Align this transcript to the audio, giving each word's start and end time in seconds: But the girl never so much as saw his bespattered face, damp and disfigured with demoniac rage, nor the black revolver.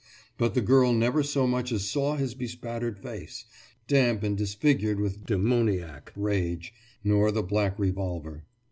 But 0.39 0.55
the 0.55 0.61
girl 0.61 0.93
never 0.93 1.21
so 1.21 1.45
much 1.45 1.71
as 1.71 1.87
saw 1.87 2.15
his 2.15 2.33
bespattered 2.33 2.97
face, 2.97 3.45
damp 3.87 4.23
and 4.23 4.35
disfigured 4.35 4.99
with 4.99 5.27
demoniac 5.27 6.11
rage, 6.15 6.73
nor 7.03 7.31
the 7.31 7.43
black 7.43 7.77
revolver. 7.77 8.45